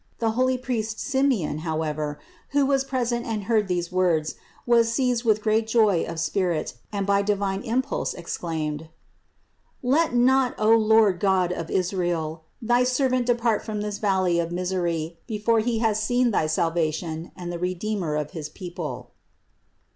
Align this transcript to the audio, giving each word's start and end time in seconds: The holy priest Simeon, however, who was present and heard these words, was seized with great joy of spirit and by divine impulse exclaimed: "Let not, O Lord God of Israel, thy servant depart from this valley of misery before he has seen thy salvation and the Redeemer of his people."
The 0.17 0.31
holy 0.31 0.57
priest 0.57 0.99
Simeon, 0.99 1.59
however, 1.59 2.17
who 2.53 2.65
was 2.65 2.83
present 2.83 3.23
and 3.27 3.43
heard 3.43 3.67
these 3.67 3.91
words, 3.91 4.33
was 4.65 4.91
seized 4.91 5.23
with 5.23 5.43
great 5.43 5.67
joy 5.67 6.05
of 6.05 6.19
spirit 6.19 6.73
and 6.91 7.05
by 7.05 7.21
divine 7.21 7.61
impulse 7.61 8.15
exclaimed: 8.15 8.89
"Let 9.83 10.15
not, 10.15 10.55
O 10.57 10.71
Lord 10.75 11.19
God 11.19 11.53
of 11.53 11.69
Israel, 11.69 12.45
thy 12.59 12.83
servant 12.83 13.27
depart 13.27 13.63
from 13.63 13.81
this 13.81 13.99
valley 13.99 14.39
of 14.39 14.51
misery 14.51 15.19
before 15.27 15.59
he 15.59 15.77
has 15.85 16.01
seen 16.01 16.31
thy 16.31 16.47
salvation 16.47 17.31
and 17.35 17.51
the 17.51 17.59
Redeemer 17.59 18.15
of 18.15 18.31
his 18.31 18.49
people." 18.49 19.11